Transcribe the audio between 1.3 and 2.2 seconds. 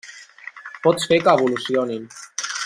evolucionin.